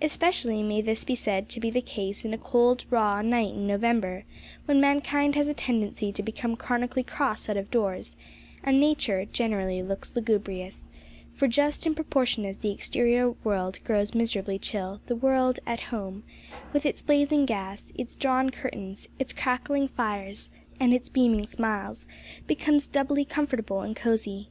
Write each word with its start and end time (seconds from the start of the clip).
Especially 0.00 0.62
may 0.62 0.80
this 0.80 1.04
be 1.04 1.14
said 1.14 1.50
to 1.50 1.60
be 1.60 1.68
the 1.68 1.82
case 1.82 2.24
in 2.24 2.32
a 2.32 2.38
cold, 2.38 2.86
raw 2.88 3.20
night 3.20 3.52
in 3.52 3.66
November, 3.66 4.24
when 4.64 4.80
mankind 4.80 5.34
has 5.34 5.48
a 5.48 5.52
tendency 5.52 6.10
to 6.12 6.22
become 6.22 6.56
chronically 6.56 7.02
cross 7.02 7.46
out 7.46 7.58
of 7.58 7.70
doors, 7.70 8.16
and 8.64 8.80
nature, 8.80 9.26
generally, 9.26 9.82
looks 9.82 10.16
lugubrious; 10.16 10.88
for, 11.34 11.46
just 11.46 11.86
in 11.86 11.94
proportion 11.94 12.46
as 12.46 12.56
the 12.56 12.70
exterior 12.70 13.32
world 13.44 13.80
grows 13.84 14.14
miserably 14.14 14.58
chill, 14.58 15.02
the 15.08 15.16
world 15.16 15.58
"at 15.66 15.80
home," 15.80 16.22
with 16.72 16.86
its 16.86 17.02
blazing 17.02 17.44
gas, 17.44 17.92
its 17.96 18.14
drawn 18.14 18.48
curtains, 18.48 19.08
its 19.18 19.34
crackling 19.34 19.88
fires, 19.88 20.48
and 20.80 20.94
its 20.94 21.10
beaming 21.10 21.46
smiles, 21.46 22.06
becomes 22.46 22.86
doubly 22.86 23.26
comfortable 23.26 23.82
and 23.82 23.94
cosy. 23.94 24.48